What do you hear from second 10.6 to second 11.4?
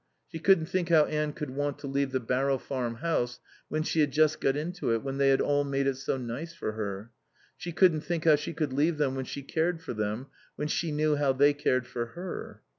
she knew how